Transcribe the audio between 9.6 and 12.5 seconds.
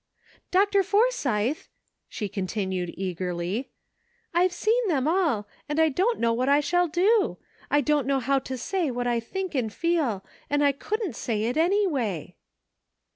feel, and I couldn't say it any way."